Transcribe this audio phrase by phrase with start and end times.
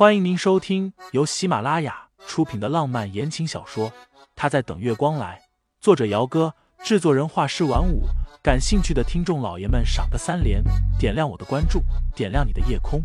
[0.00, 3.90] 欢迎您收听由喜马拉雅出品的浪漫言情小说
[4.34, 5.38] 《他在等月光来》，
[5.78, 8.04] 作者：姚哥，制作人：画师晚舞。
[8.42, 10.64] 感兴趣的听众老爷们，赏个三连，
[10.98, 11.82] 点亮我的关注，
[12.16, 13.04] 点亮你的夜空。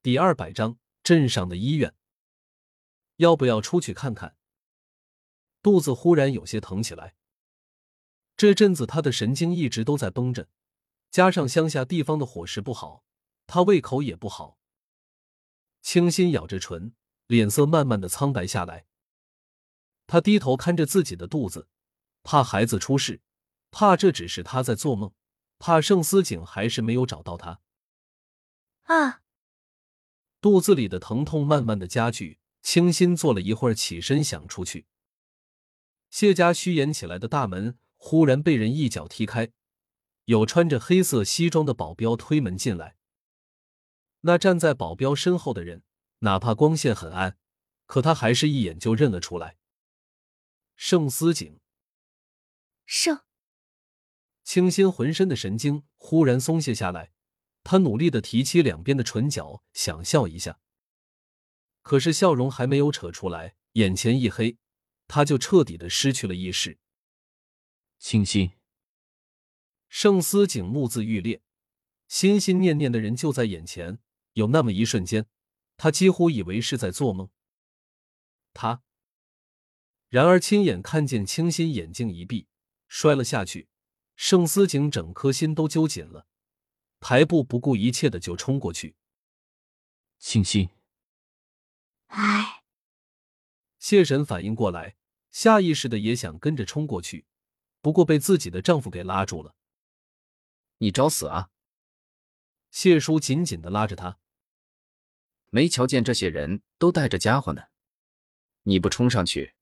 [0.00, 1.92] 第二百章，镇上的医院，
[3.16, 4.36] 要不要出去看看？
[5.60, 7.14] 肚子忽然有些疼起来。
[8.42, 10.48] 这阵子他的神经一直都在绷着，
[11.12, 13.04] 加上乡下地方的伙食不好，
[13.46, 14.58] 他胃口也不好。
[15.80, 16.92] 清新咬着唇，
[17.28, 18.86] 脸色慢慢的苍白下来。
[20.08, 21.68] 他低头看着自己的肚子，
[22.24, 23.20] 怕孩子出事，
[23.70, 25.12] 怕这只是他在做梦，
[25.60, 27.60] 怕盛思景还是没有找到他。
[28.86, 29.22] 啊！
[30.40, 34.88] 肚子里的疼痛慢慢的加剧，清新坐了一会儿，起身想出去。
[36.10, 37.78] 谢家虚掩起来的大门。
[38.04, 39.52] 忽然被人一脚踢开，
[40.24, 42.96] 有穿着黑色西装的保镖推门进来。
[44.22, 45.84] 那站在保镖身后的人，
[46.18, 47.38] 哪怕光线很暗，
[47.86, 49.56] 可他还是一眼就认了出来。
[50.74, 51.60] 盛思景，
[52.84, 53.20] 盛
[54.42, 57.12] 清新浑身的神经忽然松懈下来，
[57.62, 60.58] 他努力的提起两边的唇角，想笑一下，
[61.82, 64.58] 可是笑容还没有扯出来，眼前一黑，
[65.06, 66.80] 他就彻底的失去了意识。
[68.02, 68.50] 清新，
[69.88, 71.40] 盛思景目眦欲裂，
[72.08, 74.00] 心心念念的人就在眼前。
[74.32, 75.26] 有那么一瞬间，
[75.76, 77.30] 他几乎以为是在做梦。
[78.52, 78.82] 他，
[80.08, 82.48] 然而亲眼看见清新眼睛一闭，
[82.88, 83.68] 摔了下去。
[84.16, 86.26] 盛思景整颗心都揪紧了，
[86.98, 88.96] 抬步不顾一切的就冲过去。
[90.18, 90.70] 清新，
[92.08, 92.64] 哎，
[93.78, 94.96] 谢神反应过来，
[95.30, 97.26] 下意识的也想跟着冲过去。
[97.82, 99.54] 不过被自己的丈夫给拉住了。
[100.78, 101.50] 你找死啊！
[102.70, 104.18] 谢叔紧紧的拉着他。
[105.50, 107.64] 没瞧见这些人都带着家伙呢，
[108.62, 109.54] 你不冲上去，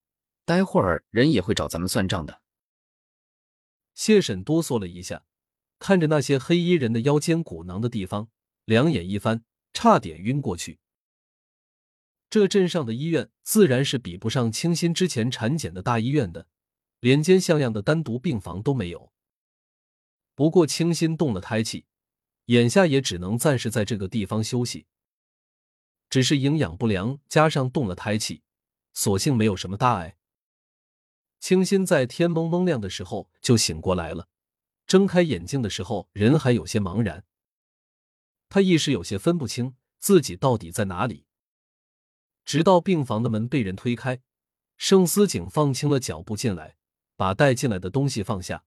[0.44, 2.40] 待会儿人也会找咱们算账的。
[3.94, 5.24] 谢婶哆嗦了一下，
[5.78, 8.30] 看着那些黑衣人的腰间鼓囊的地方，
[8.64, 10.78] 两眼一翻，差点晕过去。
[12.30, 16.46] 这镇上的医院自然是比不上清新之前产检的大医院的。
[17.00, 19.12] 连间像样的单独病房都没有。
[20.34, 21.86] 不过清新动了胎气，
[22.46, 24.86] 眼下也只能暂时在这个地方休息。
[26.08, 28.42] 只是营养不良加上动了胎气，
[28.92, 30.16] 所幸没有什么大碍。
[31.38, 34.28] 清新在天蒙蒙亮的时候就醒过来了，
[34.86, 37.24] 睁开眼睛的时候人还有些茫然，
[38.48, 41.24] 他一时有些分不清自己到底在哪里。
[42.44, 44.20] 直到病房的门被人推开，
[44.76, 46.76] 盛思景放轻了脚步进来。
[47.20, 48.64] 把带进来的东西放下，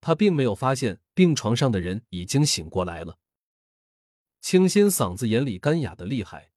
[0.00, 3.18] 他并没有发现病床上的人已经醒过来了。
[4.40, 6.50] 清新嗓子眼里干哑的厉害，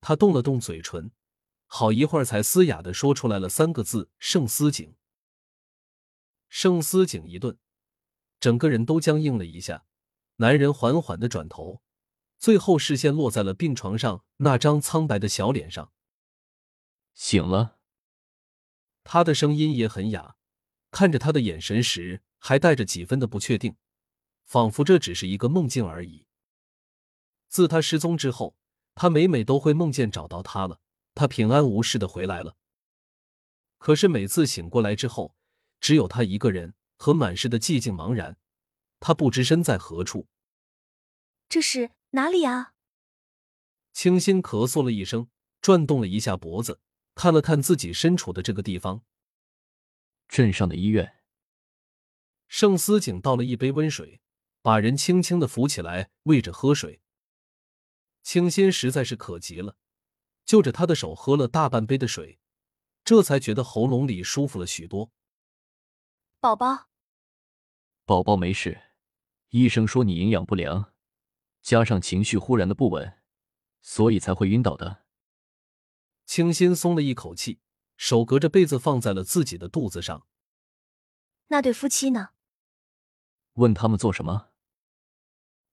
[0.00, 1.12] 他动了动嘴唇，
[1.66, 4.96] 好一会儿才嘶哑的说出来了三个字：“盛思景。”
[6.50, 7.56] 盛思景一顿，
[8.40, 9.84] 整个人都僵硬了一下。
[10.38, 11.80] 男人缓缓的转头，
[12.38, 15.92] 最后视线落在了病床上那张苍白的小脸上。
[17.14, 17.78] 醒了。
[19.04, 20.34] 他的声音也很哑，
[20.90, 23.76] 看着他的眼神时还带着几分的不确定，
[24.44, 26.26] 仿佛这只是一个梦境而已。
[27.48, 28.56] 自他失踪之后，
[28.94, 30.80] 他每每都会梦见找到他了，
[31.14, 32.56] 他平安无事的回来了。
[33.78, 35.36] 可是每次醒过来之后，
[35.80, 38.38] 只有他一个人和满是的寂静茫然，
[38.98, 40.26] 他不知身在何处。
[41.48, 42.72] 这是哪里啊？
[43.92, 45.28] 清新咳嗽了一声，
[45.60, 46.80] 转动了一下脖子。
[47.14, 49.04] 看了看自己身处的这个地方，
[50.28, 51.20] 镇上的医院。
[52.48, 54.20] 盛思景倒了一杯温水，
[54.62, 57.00] 把人轻轻的扶起来，喂着喝水。
[58.22, 59.76] 清新实在是渴极了，
[60.44, 62.38] 就着他的手喝了大半杯的水，
[63.04, 65.12] 这才觉得喉咙里舒服了许多。
[66.40, 66.88] 宝宝，
[68.04, 68.80] 宝宝没事，
[69.50, 70.92] 医生说你营养不良，
[71.62, 73.20] 加上情绪忽然的不稳，
[73.82, 75.03] 所以才会晕倒的。
[76.34, 77.60] 清新松了一口气，
[77.96, 80.26] 手隔着被子放在了自己的肚子上。
[81.46, 82.30] 那对夫妻呢？
[83.52, 84.48] 问他们做什么？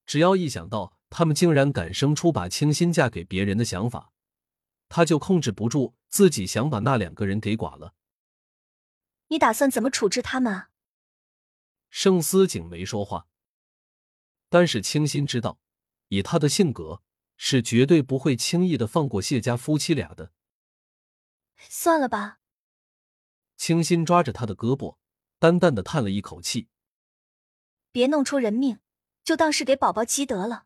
[0.05, 4.13] 只要一想到他们竟然敢生出把清新嫁给别人的想法，
[4.87, 7.95] 他就控制不住自己想把那两个人给剐了。
[9.29, 10.69] 你打算怎么处置他们啊？
[11.89, 13.25] 盛思景没说话，
[14.47, 15.59] 但是清新知道，
[16.09, 17.01] 以他的性格，
[17.35, 20.31] 是绝对不会轻易的放过谢家夫妻俩的。
[21.69, 22.39] 算了吧。
[23.57, 24.97] 清新抓着他的胳膊，
[25.39, 26.69] 淡淡的叹了一口气
[27.91, 28.79] ：“别弄出人命，
[29.23, 30.65] 就当是给宝宝积德了。”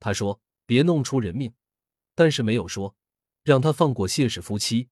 [0.00, 1.54] 他说：“别弄出人命。”
[2.18, 2.96] 但是没有说
[3.42, 4.88] 让他放过谢氏夫妻，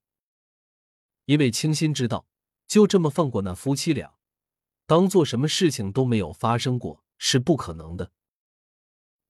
[1.25, 2.27] 因为清心知道，
[2.67, 4.15] 就这么放过那夫妻俩，
[4.85, 8.11] 当做什么事情都没有发生过是不可能的。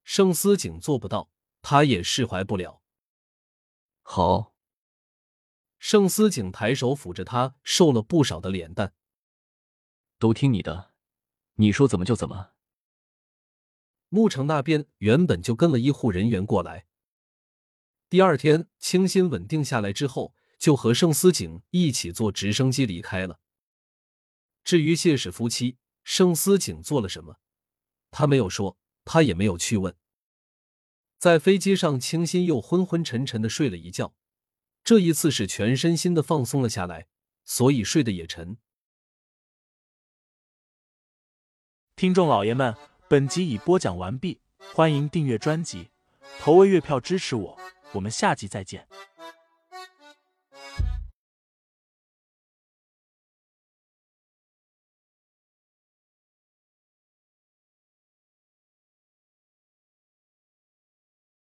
[0.04, 1.31] 盛思景做不到，
[1.62, 2.81] 他也释怀不了。
[4.01, 4.54] 好，
[5.88, 8.96] 盛思景抬手抚着他瘦了不少的脸蛋，
[10.18, 10.96] 都听你的，
[11.58, 12.54] 你说怎么就怎么。
[14.10, 16.88] 牧城那边原本就跟了医护人员过来。
[18.10, 23.40] 第二天，清新稳定下来之后，就和盛思景一起坐直升机离开了。
[24.64, 27.38] 至于谢氏夫妻，盛思景做了什么，
[28.10, 29.96] 他没有说，他也没有去问。
[31.20, 34.16] 在飞机上，清新又昏昏沉沉的睡了一觉，
[34.86, 37.08] 这一次是全身心的放松了下来，
[37.44, 38.56] 所以睡得也沉。
[41.96, 42.76] 听众老爷们，
[43.10, 44.42] 本集已播讲完毕，
[44.76, 45.90] 欢迎订阅专辑，
[46.40, 47.58] 投喂月票支持我。
[47.94, 48.88] 我们下集再见。